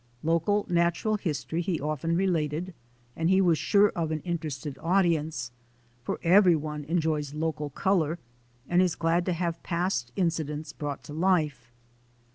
[0.23, 2.73] Local natural history he often related,
[3.15, 5.51] and he was sure of an interested audience,
[6.01, 8.17] for everyone enjoys local colour
[8.67, 11.71] and is glad to have past incidents brought to life.